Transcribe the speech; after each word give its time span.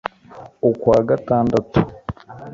ukwa 0.69 0.97
gatandatu 1.09 1.79